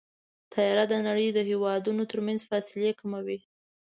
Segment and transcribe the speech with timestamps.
[0.53, 3.39] طیاره د نړۍ د هېوادونو ترمنځ فاصلې کموي.